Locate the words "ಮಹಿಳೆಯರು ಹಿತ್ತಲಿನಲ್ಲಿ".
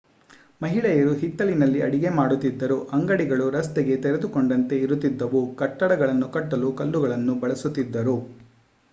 0.61-1.81